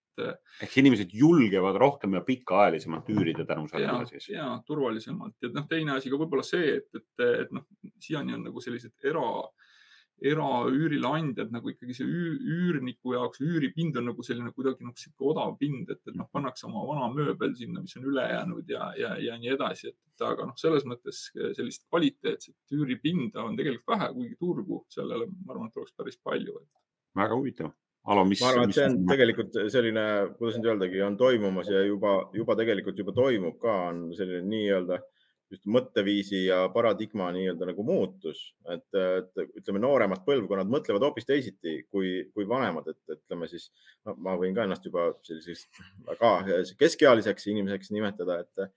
[0.65, 4.29] Ehk inimesed julgevad rohkem ja pikaajalisemalt üürida tänu sellele siis.
[4.33, 7.67] ja turvalisemalt ja noh, teine asi ka võib-olla see, et, et, et noh,
[8.03, 9.25] siiani on nagu sellised era
[10.23, 15.91] eraüürileandjad nagu ikkagi see üürniku jaoks, üüripind on nagu selline kuidagi nagu sihuke odav pind,
[15.91, 19.35] et, et noh, pannakse oma vana mööbel sinna, mis on üle jäänud ja, ja, ja
[19.41, 21.25] nii edasi, et aga noh, selles mõttes
[21.57, 26.61] sellist kvaliteetset üüripinda on tegelikult vähe, kuigi turgu sellele, ma arvan, et oleks päris palju.
[27.15, 27.75] väga huvitav.
[28.05, 28.41] Alo, mis?
[28.43, 29.09] ma arvan, et see on mis...
[29.09, 30.05] tegelikult selline,
[30.37, 34.99] kuidas nüüd öeldagi, on toimumas ja juba, juba tegelikult juba toimub ka, on selline nii-öelda
[35.53, 38.41] just mõtteviisi ja paradigma nii-öelda nagu muutus,
[38.71, 43.69] et, et ütleme, nooremad põlvkonnad mõtlevad hoopis teisiti kui, kui vanemad, et ütleme siis
[44.05, 45.67] no,, ma võin ka ennast juba selliseks
[46.09, 46.33] väga
[46.81, 48.67] keskealiseks inimeseks nimetada, et,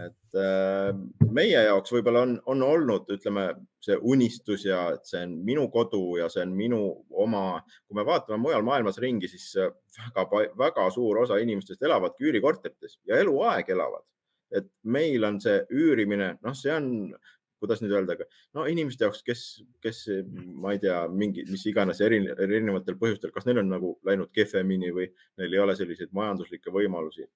[0.00, 0.90] et äh,
[1.30, 3.48] meie jaoks võib-olla on, on olnud, ütleme,
[3.82, 6.80] see unistus ja et see on minu kodu ja see on minu
[7.10, 7.62] oma.
[7.88, 13.18] kui me vaatame mujal maailmas ringi, siis väga, väga suur osa inimestest elavadki üürikorterites ja
[13.18, 14.06] eluaeg elavad
[14.56, 16.88] et meil on see üürimine, noh, see on,
[17.60, 18.16] kuidas nüüd öelda,
[18.56, 19.44] no inimeste jaoks, kes,
[19.84, 20.02] kes
[20.32, 25.10] ma ei tea, mingi, mis iganes erinevatel põhjustel, kas neil on nagu läinud kehvemini või
[25.40, 27.28] neil ei ole selliseid majanduslikke võimalusi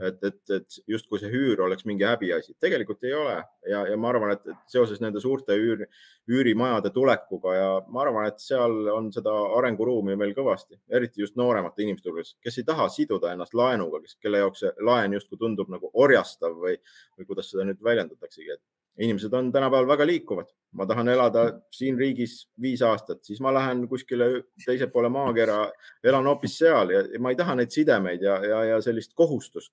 [0.00, 3.36] et, et, et justkui see üür oleks mingi häbiasi, tegelikult ei ole.
[3.68, 5.86] Ja, ja ma arvan, et seoses nende suurte üür,
[6.30, 11.84] üürimajade tulekuga ja ma arvan, et seal on seda arenguruumi veel kõvasti, eriti just nooremate
[11.84, 15.72] inimeste hulgas, kes ei taha siduda ennast laenuga, kes, kelle jaoks see laen justkui tundub
[15.72, 16.76] nagu orjastav või,
[17.16, 18.64] või kuidas seda nüüd väljendataksegi, et
[18.98, 20.46] inimesed on tänapäeval väga liikuvad.
[20.72, 24.26] ma tahan elada siin riigis viis aastat, siis ma lähen kuskile
[24.64, 25.70] teise poole maakera,
[26.04, 29.72] elan hoopis seal ja ma ei taha neid sidemeid ja, ja, ja sellist kohustust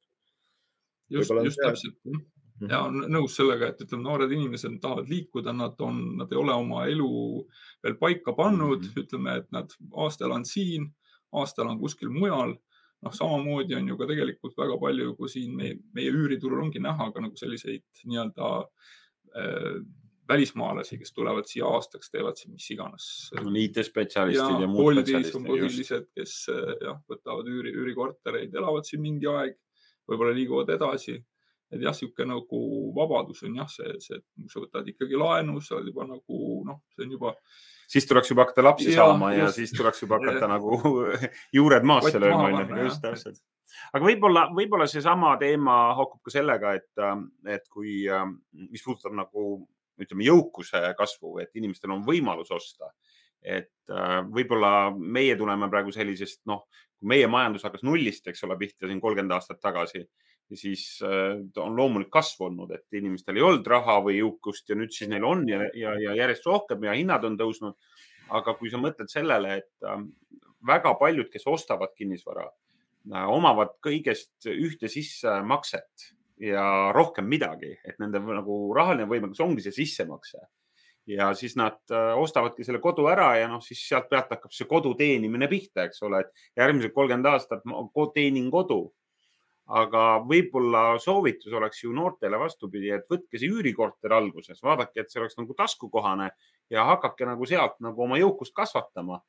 [1.10, 2.70] just, just täpselt mhm.
[2.70, 6.56] ja on nõus sellega, et ütleme, noored inimesed tahavad liikuda, nad on, nad ei ole
[6.56, 7.12] oma elu
[7.84, 9.04] veel paika pannud mm, -hmm.
[9.04, 10.88] ütleme, et nad aasta elan siin,
[11.32, 12.56] aasta elan kuskil mujal.
[13.04, 17.12] noh, samamoodi on ju ka tegelikult väga palju, kui siin meie, meie üüriturul ongi näha
[17.12, 18.94] ka nagu selliseid nii-öelda äh,
[20.30, 23.08] välismaalasi, kes tulevad siia aastaks, teevad siin mis iganes.
[23.66, 25.36] IT-spetsialistid ja, ja muud spetsialistid.
[25.40, 26.36] on põhilised, kes
[26.86, 29.58] jah, võtavad üüri, üürikortereid, elavad siin mingi aeg
[30.10, 31.20] võib-olla liiguvad edasi.
[31.74, 32.58] et jah, niisugune nagu
[32.94, 36.84] vabadus on jah, see, see, et sa võtad ikkagi laenu, sa oled juba nagu noh,
[36.94, 37.32] see on juba.
[37.94, 40.80] Siis tuleks juba hakata lapsi ja, saama ja just, siis tuleks juba hakata nagu
[41.58, 43.42] juured maasse lööma, onju, just täpselt.
[43.94, 47.06] Aga võib-olla, võib-olla seesama teema haakub ka sellega, et,
[47.50, 48.04] et kui,
[48.54, 49.48] mis puudutab nagu
[50.02, 52.92] ütleme, jõukuse kasvu, et inimestel on võimalus osta.
[53.44, 53.92] et
[54.32, 56.64] võib-olla meie tuleme praegu sellisest, noh,
[56.96, 60.06] kui meie majandus hakkas nullist, eks ole, pihta siin kolmkümmend aastat tagasi,
[60.60, 64.94] siis äh, on loomulik kasv olnud, et inimestel ei olnud raha või jõukust ja nüüd
[64.96, 67.78] siis neil on ja, ja, ja järjest rohkem ja hinnad on tõusnud.
[68.34, 70.02] aga kui sa mõtled sellele, et äh,
[70.66, 72.48] väga paljud, kes ostavad kinnisvara,
[73.12, 76.10] äh, omavad kõigest ühte sissemakset
[76.42, 80.40] ja rohkem midagi, et nende nagu rahaline võimekus ongi see sissemakse
[81.08, 84.94] ja siis nad ostavadki selle kodu ära ja noh, siis sealt pealt hakkab see kodu
[85.00, 87.66] teenimine pihta, eks ole, et järgmised kolmkümmend aastat
[88.16, 88.86] teenin kodu.
[89.68, 95.22] Aga võib-olla soovitus oleks ju noortele vastupidi, et võtke see üürikorter alguses, vaadake, et see
[95.22, 96.30] oleks nagu taskukohane
[96.74, 99.22] ja hakake nagu sealt nagu oma jõukust kasvatama.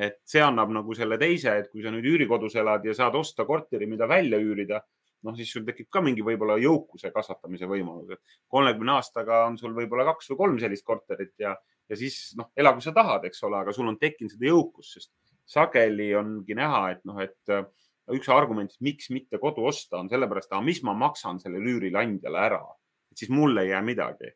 [0.00, 3.44] et see annab nagu selle teise, et kui sa nüüd üürikodus elad ja saad osta
[3.44, 4.80] korteri, mida välja üürida
[5.24, 9.74] noh, siis sul tekib ka mingi võib-olla jõukuse kasvatamise võimalus, et kolmekümne aastaga on sul
[9.76, 11.54] võib-olla kaks või kolm sellist korterit ja,
[11.88, 14.98] ja siis noh, ela kui sa tahad, eks ole, aga sul on tekkinud seda jõukust,
[14.98, 15.12] sest
[15.54, 17.56] sageli ongi näha, et noh, et
[18.12, 22.62] üks argument, miks mitte kodu osta, on sellepärast, et mis ma maksan sellele üürileandjale ära,
[23.10, 24.32] et siis mul ei jää midagi.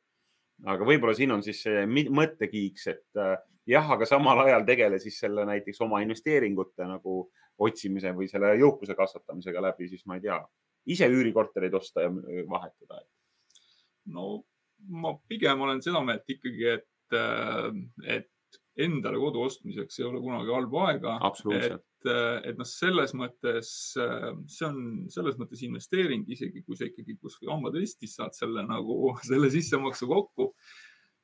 [0.66, 3.36] aga võib-olla siin on siis see mõttekiiks, et äh,
[3.68, 7.20] jah, aga samal ajal tegele siis selle näiteks oma investeeringute nagu
[7.58, 10.38] otsimise või selle jõukuse kasvatamisega läbi, siis ma ei tea
[10.88, 12.10] ise üürikortereid osta ja
[12.48, 13.04] vahetada?
[14.14, 14.42] no
[14.88, 17.70] ma pigem olen seda meelt ikkagi, et, äh,
[18.16, 18.30] et
[18.78, 21.18] endale kodu ostmiseks ei ole kunagi halba aega.
[21.58, 27.50] et, et noh, selles mõttes see on selles mõttes investeering, isegi kui sa ikkagi kuskil
[27.50, 30.52] hambad ristis saad selle nagu selle sissemaksu kokku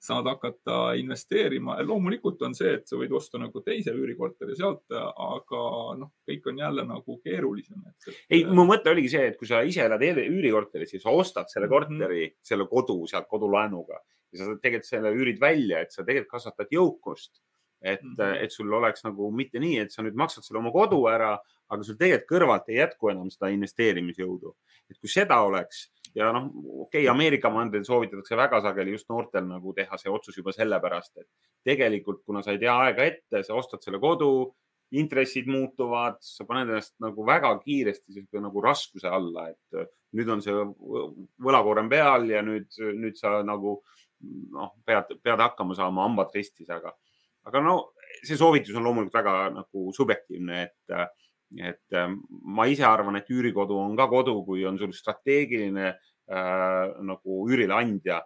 [0.05, 1.79] saad hakata investeerima.
[1.83, 5.63] loomulikult on see, et sa võid osta nagu teise üürikorteri sealt, aga
[6.01, 7.81] noh, kõik on jälle nagu keerulisem.
[8.29, 11.71] ei, mu mõte oligi see, et kui sa ise elad üürikorteris ja sa ostad selle
[11.71, 11.75] mhm.
[11.75, 12.51] korteri mm, -hmm.
[12.51, 14.01] selle kodu sealt kodulaenuga
[14.35, 17.41] ja sa tegelikult selle üürid välja, et sa tegelikult kasvatad jõukust.
[17.85, 18.45] Et mm, -hmm.
[18.45, 21.35] et sul oleks nagu mitte nii, et sa nüüd maksad selle oma kodu ära,
[21.69, 24.57] aga sul tegelikult kõrvalt ei jätku enam seda investeerimisjõudu.
[24.91, 26.51] et kui seda oleks ja noh,
[26.87, 31.17] okei okay,, Ameerika mandril soovitatakse väga sageli just noortel nagu teha see otsus juba sellepärast,
[31.19, 31.29] et
[31.65, 34.31] tegelikult, kuna sa ei tea aega ette, sa ostad selle kodu,
[34.95, 40.55] intressid muutuvad, sa paned ennast nagu väga kiiresti nagu raskuse alla, et nüüd on see
[41.43, 42.69] võlakoorem peal ja nüüd,
[43.01, 43.81] nüüd sa nagu
[44.55, 46.95] noh, pead, pead hakkama saama hambad ristis, aga,
[47.49, 47.77] aga no
[48.23, 50.99] see soovitus on loomulikult väga nagu subjektiivne, et
[51.61, 56.95] et ähm, ma ise arvan, et üürikodu on ka kodu, kui on sul strateegiline äh,
[57.07, 58.21] nagu üürileandja,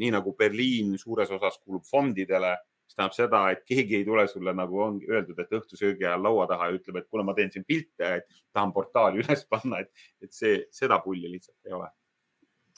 [0.00, 2.52] nii nagu Berliin suures osas kuulub fondidele,
[2.84, 6.48] mis tähendab seda, et keegi ei tule sulle nagu on öeldud, et õhtusöögi ajal laua
[6.50, 10.06] taha ja ütleb, et kuule, ma teen siin pilte, et tahan portaali üles panna, et,
[10.24, 11.88] et see, seda pulli lihtsalt ei ole.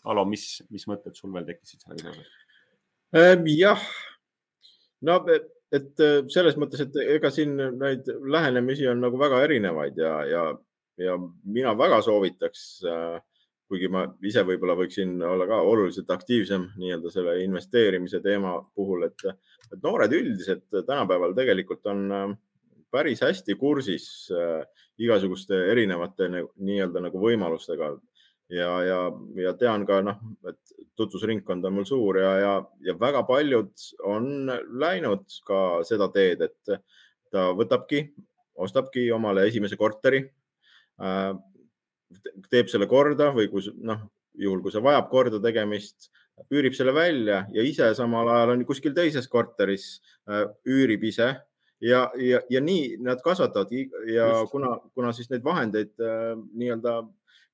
[0.07, 2.35] Alo, mis, mis mõtted sul veel tekkisid sellega seoses?
[3.17, 3.83] Ähm, jah,
[5.03, 5.19] no
[5.75, 10.45] et äh, selles mõttes, et ega siin neid lähenemisi on nagu väga erinevaid ja, ja,
[11.01, 13.17] ja mina väga soovitaks, äh,
[13.67, 19.27] kuigi ma ise võib-olla võiksin olla ka oluliselt aktiivsem nii-öelda selle investeerimise teema puhul, et,
[19.73, 22.29] et noored üldiselt tänapäeval tegelikult on äh,
[22.95, 24.31] päris hästi kursis
[25.03, 27.91] igasuguste erinevate nii-öelda nagu võimalustega
[28.53, 29.01] ja, ja,
[29.43, 32.53] ja tean ka noh, et tutvusringkond on mul suur ja, ja,
[32.87, 33.73] ja väga paljud
[34.07, 36.77] on läinud ka seda teed, et
[37.33, 38.07] ta võtabki,
[38.63, 40.23] ostabki omale esimese korteri
[41.03, 41.33] äh,,
[42.51, 44.07] teeb selle korda või kui noh,
[44.39, 46.11] juhul kui see vajab korda tegemist,
[46.53, 49.97] üürib selle välja ja ise samal ajal on kuskil teises korteris
[50.31, 51.33] äh,, üürib ise
[51.83, 54.51] ja, ja, ja nii nad kasvatavad ja Just.
[54.55, 57.03] kuna, kuna siis neid vahendeid äh, nii-öelda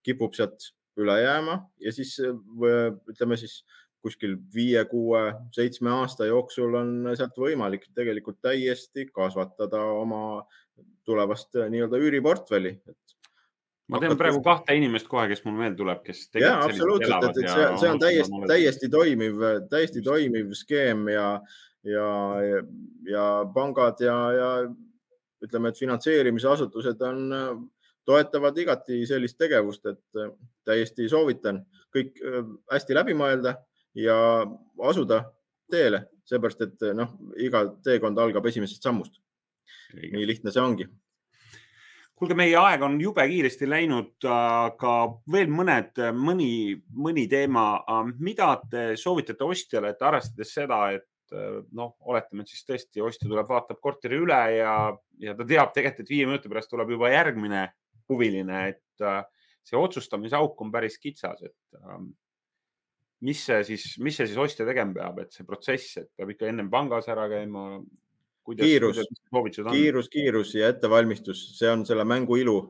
[0.02, 3.62] kipub sealt üle jääma ja siis ütleme siis
[4.02, 5.22] kuskil viie, kuue,
[5.55, 10.42] seitsme aasta jooksul on sealt võimalik tegelikult täiesti kasvatada oma
[11.07, 12.76] tulevast nii-öelda üüriportfelli.
[13.92, 16.24] ma tean praegu kahte inimest kohe, kes mul veel tuleb, kes.
[16.38, 21.28] ja absoluutselt, et, et see, see on täiesti, täiesti toimiv, täiesti toimiv skeem ja,
[21.87, 22.09] ja,
[22.46, 22.62] ja,
[23.11, 24.50] ja pangad ja, ja
[25.42, 27.22] ütleme, et finantseerimisasutused on
[28.04, 30.32] toetavad igati sellist tegevust, et äh,
[30.66, 31.62] täiesti soovitan
[31.94, 32.40] kõik äh,
[32.72, 33.56] hästi läbi mõelda
[33.98, 34.16] ja
[34.88, 35.22] asuda
[35.70, 39.20] teele, seepärast et äh, noh, iga teekond algab esimesest sammust.
[39.92, 40.88] nii lihtne see ongi.
[42.16, 44.92] Kuulge, meie aeg on jube kiiresti läinud, aga
[45.32, 47.82] veel mõned, mõni, mõni teema,
[48.22, 51.34] mida te soovitate ostjale, et arvestades seda, et
[51.74, 54.76] noh, oletame, et siis tõesti ostja tuleb, vaatab korteri üle ja,
[55.18, 57.64] ja ta teab tegelikult, et viie minuti pärast tuleb juba järgmine
[58.12, 59.22] huviline, et äh,
[59.66, 62.11] see otsustamisauk on päris kitsas, et ähm,
[63.27, 66.51] mis see siis, mis see siis ostja tegema peab, et see protsess, et peab ikka
[66.51, 67.66] ennem pangas ära käima.
[68.59, 69.03] kiirus,
[69.70, 72.61] kiirus, kiirus ja ettevalmistus, see on selle mängu ilu.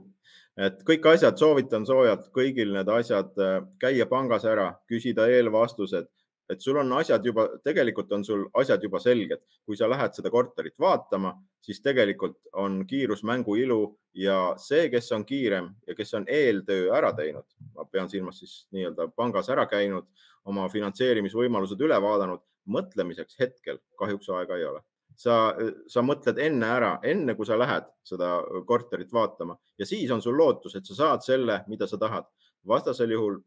[0.53, 6.11] et kõik asjad soovitan soojalt, kõigil need asjad, äh, käia pangas ära, küsida eelvastused
[6.53, 9.41] et sul on asjad juba, tegelikult on sul asjad juba selged.
[9.65, 13.81] kui sa lähed seda korterit vaatama, siis tegelikult on kiirus mängu ilu
[14.15, 18.67] ja see, kes on kiirem ja kes on eeltöö ära teinud, ma pean silmas siis
[18.75, 20.09] nii-öelda pangas ära käinud,
[20.45, 24.83] oma finantseerimisvõimalused üle vaadanud, mõtlemiseks hetkel kahjuks aega ei ole.
[25.17, 25.55] sa,
[25.87, 30.37] sa mõtled enne ära, enne kui sa lähed seda korterit vaatama ja siis on sul
[30.37, 32.27] lootus, et sa saad selle, mida sa tahad.
[32.67, 33.39] vastasel juhul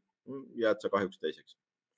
[0.55, 1.57] jääd sa kahjuks teiseks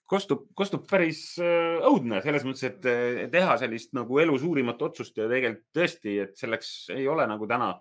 [0.09, 5.27] kostub, kostub päris äh, õudne selles mõttes, et teha sellist nagu elu suurimat otsust ja
[5.29, 7.73] tegelikult tõesti, et selleks ei ole nagu täna.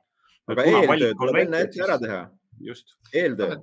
[0.51, 2.21] aga eeltöö tuleb enne ette ära teha.
[2.61, 2.97] just.
[3.15, 3.61] eeltöö.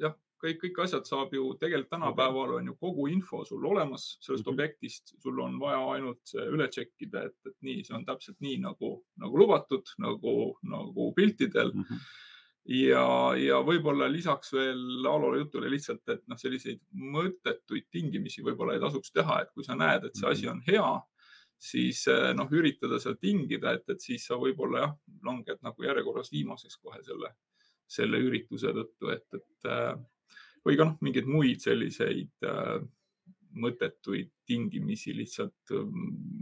[0.00, 4.46] jah, kõik, kõik asjad saab ju tegelikult tänapäeval on ju kogu info sul olemas sellest
[4.46, 4.54] mm -hmm.
[4.54, 8.58] objektist, sul on vaja ainult see üle tšekkida, et, et nii, see on täpselt nii
[8.66, 11.88] nagu, nagu lubatud, nagu, nagu piltidel mm.
[11.88, 12.28] -hmm
[12.68, 13.06] ja,
[13.38, 19.14] ja võib-olla lisaks veel Aalole jutule lihtsalt, et noh, selliseid mõttetuid tingimisi võib-olla ei tasuks
[19.14, 20.90] teha, et kui sa näed, et see asi on hea,
[21.62, 24.96] siis eh, noh, üritada seal tingida, et, et siis sa võib-olla jah,
[25.26, 27.34] langed nagu järjekorras viimaseks kohe selle,
[27.90, 29.94] selle ürituse tõttu, et, et, eh,
[30.66, 32.82] või ka noh, mingeid muid selliseid äh,
[33.62, 36.41] mõttetuid tingimisi lihtsalt ähm,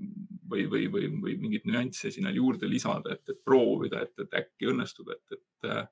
[0.50, 4.70] või, või, või, või mingeid nüansse sinna juurde lisada, et, et proovida, et, et äkki
[4.72, 5.84] õnnestub, et, et äh,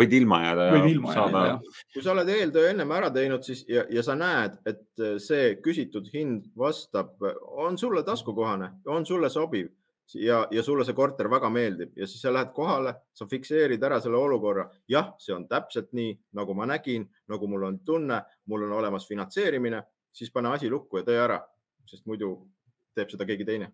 [0.00, 0.68] võid ilma jääda.
[0.74, 1.82] võid ilma jääda, jah.
[1.94, 6.08] kui sa oled eeltöö ennem ära teinud, siis ja, ja sa näed, et see küsitud
[6.14, 7.16] hind vastab,
[7.50, 9.70] on sulle taskukohane, on sulle sobiv
[10.14, 14.00] ja, ja sulle see korter väga meeldib ja siis sa lähed kohale, sa fikseerid ära
[14.00, 14.68] selle olukorra.
[14.88, 19.08] jah, see on täpselt nii, nagu ma nägin, nagu mul on tunne, mul on olemas
[19.08, 21.40] finantseerimine, siis pane asi lukku ja tee ära,
[21.86, 22.34] sest muidu
[22.96, 23.70] teeb seda keegi teine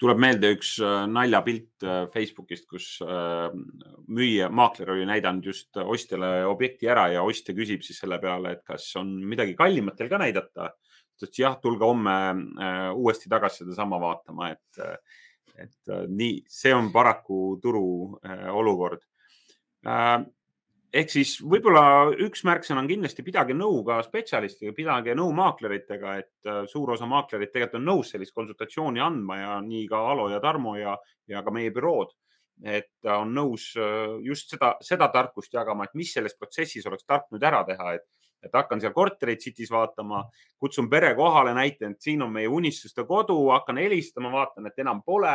[0.00, 3.48] tuleb meelde üks äh, naljapilt äh, Facebookist, kus äh,
[4.12, 8.64] müüja, maakler oli näidanud just ostjale objekti ära ja ostja küsib siis selle peale, et
[8.66, 10.72] kas on midagi kallimat teil ka näidata.
[11.16, 12.14] ta ütles jah, tulge homme
[12.92, 15.04] uuesti tagasi sedasama vaatama, et,
[15.56, 17.86] et nii, see on paraku turu
[18.52, 19.00] olukord
[20.96, 26.50] ehk siis võib-olla üks märksõna on kindlasti pidage nõu ka spetsialistidega, pidage nõu maakleritega, et
[26.50, 30.40] äh, suur osa maaklerid tegelikult on nõus sellist konsultatsiooni andma ja nii ka Alo ja
[30.42, 30.96] Tarmo ja,
[31.28, 32.14] ja ka meie bürood.
[32.64, 37.26] et on nõus äh, just seda, seda tarkust jagama, et mis selles protsessis oleks tark
[37.30, 38.06] nüüd ära teha, et,
[38.40, 40.22] et hakkan seal korterit City's vaatama,
[40.56, 45.02] kutsun pere kohale, näitan, et siin on meie unistuste kodu, hakkan helistama, vaatan, et enam
[45.04, 45.34] pole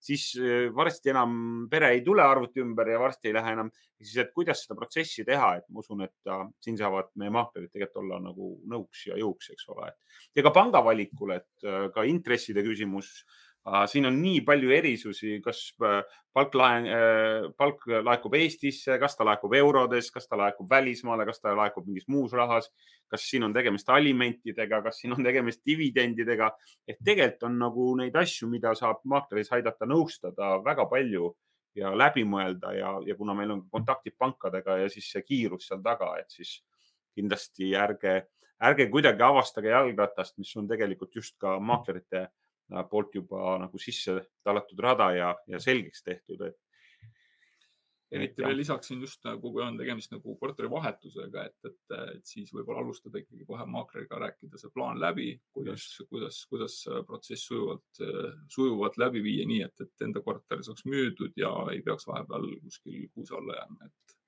[0.00, 1.32] siis äh, varsti enam
[1.70, 3.70] pere ei tule arvuti ümber ja varsti ei lähe enam.
[3.98, 7.72] siis, et kuidas seda protsessi teha, et ma usun, et äh, siin saavad meie maaklerid
[7.72, 9.90] tegelikult olla nagu nõuks ja jõuks, eks ole.
[10.36, 13.10] ja ka panga valikul, et äh, ka intresside küsimus
[13.86, 16.02] siin on nii palju erisusi, kas äh,
[16.34, 21.54] palk, äh, palk laekub Eestisse, kas ta laekub eurodes, kas ta laekub välismaale, kas ta
[21.56, 22.70] laekub mingis muus rahas,
[23.10, 26.50] kas siin on tegemist alimentidega, kas siin on tegemist dividendidega.
[26.86, 31.34] et tegelikult on nagu neid asju, mida saab maakleris aidata nõustada väga palju
[31.78, 35.82] ja läbi mõelda ja, ja kuna meil on kontaktid pankadega ja siis see kiirus seal
[35.84, 36.58] taga, et siis
[37.18, 38.20] kindlasti ärge,
[38.62, 42.28] ärge kuidagi avastage jalgratast, mis on tegelikult just ka maaklerite
[42.90, 46.58] poolt juba nagu sisse tallatud rada ja, ja selgeks tehtud, et.
[48.12, 52.80] eriti veel lisaksin just nagu, kui on tegemist nagu korterivahetusega, et, et, et siis võib-olla
[52.84, 56.78] alustada ikkagi kohe maakleriga, rääkida see plaan läbi, kuidas, kuidas, kuidas
[57.08, 58.04] protsess sujuvalt,
[58.48, 63.10] sujuvalt läbi viia, nii et, et enda korter saaks müüdud ja ei peaks vahepeal kuskil
[63.12, 64.18] kuuse alla jääma, et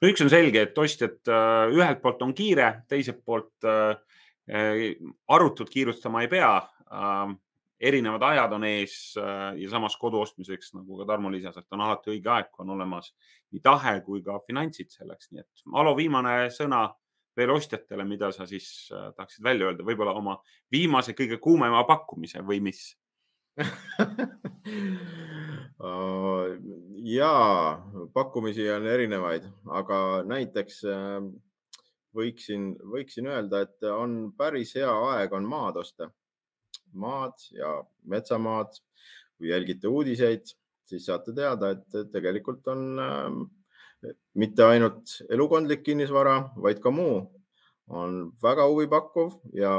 [0.00, 3.96] no üks on selge, et ostjad äh, ühelt poolt on kiire, teiselt poolt äh,
[4.48, 4.96] äh
[5.28, 7.34] arutult kiirustama ei pea äh,
[7.80, 11.82] erinevad ajad on ees äh, ja samas kodu ostmiseks, nagu ka Tarmo lisas, et on
[11.86, 13.12] alati õige aeg, kui on olemas
[13.52, 15.30] nii tahe kui ka finantsid selleks.
[15.32, 16.86] nii et Alo, viimane sõna
[17.38, 20.38] veel ostjatele, mida sa siis äh, tahaksid välja öelda, võib-olla oma
[20.72, 22.90] viimase kõige kuumema pakkumise või mis?
[25.78, 27.28] Ja
[28.10, 29.44] pakkumisi on erinevaid,
[29.78, 31.20] aga näiteks äh,
[32.18, 36.10] võiksin, võiksin öelda, et on päris hea aeg on maad osta
[36.92, 38.78] maad ja metsamaad.
[39.38, 40.48] kui jälgite uudiseid,
[40.82, 43.36] siis saate teada, et tegelikult on äh,
[44.34, 47.20] mitte ainult elukondlik kinnisvara, vaid ka muu
[47.88, 49.72] on väga huvipakkuv ja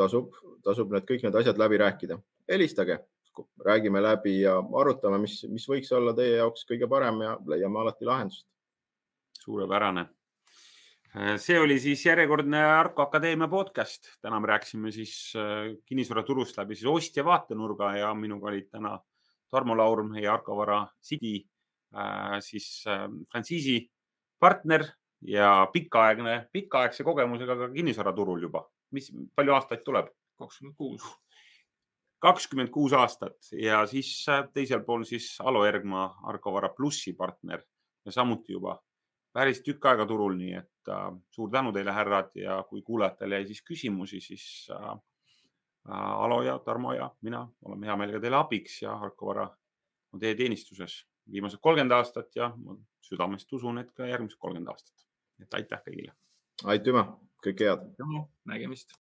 [0.00, 0.32] tasub,
[0.64, 2.18] tasub need kõik need asjad läbi rääkida.
[2.48, 2.98] helistage,
[3.60, 8.04] räägime läbi ja arutame, mis, mis võiks olla teie jaoks kõige parem ja leiame alati
[8.04, 8.46] lahendust.
[9.44, 10.08] suurepärane
[11.14, 14.08] see oli siis järjekordne Arko Akadeemia podcast.
[14.20, 18.98] täna me rääkisime siis äh, kinnisvaraturust läbi siis ostja vaatenurga ja minuga olid täna
[19.50, 21.46] Tarmo Laur, meie Arko Vara City
[21.94, 22.84] äh, siis
[23.30, 23.90] frantsiisi
[24.40, 24.84] partner
[25.22, 28.64] ja pikaaegne, pikaaegse kogemusega ka kinnisvaraturul juba.
[28.90, 30.10] mis, palju aastaid tuleb?
[30.38, 31.04] kakskümmend kuus.
[32.18, 37.62] kakskümmend kuus aastat ja siis teisel pool siis Alo Ergma, Arko Vara plussi partner
[38.04, 38.80] ja samuti juba
[39.34, 43.48] päris tükk aega turul, nii et äh, suur tänu teile, härrad ja kui kuulajatel jäi
[43.50, 48.80] siis küsimusi, siis äh, äh, Alo ja Tarmo ja mina oleme hea meelega teile abiks
[48.82, 49.48] ja Harko Vara
[50.14, 55.06] on teie teenistuses viimased kolmkümmend aastat ja ma südamest usun, et ka järgmised kolmkümmend aastat.
[55.42, 56.12] et aitäh kõigile.
[56.64, 57.08] aitüma,
[57.44, 57.88] kõike head.
[58.44, 58.94] nägemist